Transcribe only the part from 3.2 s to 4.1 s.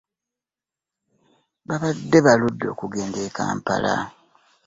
e Kampala.